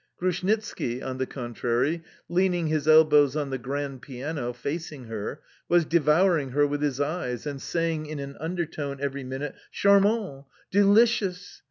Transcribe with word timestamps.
Grushnitski, 0.17 1.03
on 1.03 1.19
the 1.19 1.27
contrary, 1.27 2.01
leaning 2.27 2.65
his 2.65 2.87
elbows 2.87 3.35
on 3.35 3.51
the 3.51 3.59
grand 3.59 4.01
piano, 4.01 4.51
facing 4.51 5.03
her, 5.03 5.41
was 5.69 5.85
devouring 5.85 6.49
her 6.53 6.65
with 6.65 6.81
his 6.81 6.99
eyes 6.99 7.45
and 7.45 7.61
saying 7.61 8.07
in 8.07 8.17
an 8.17 8.35
undertone 8.39 8.97
every 8.99 9.23
minute: 9.23 9.53
"Charmant! 9.71 10.45
Delicieux!" 10.71 11.59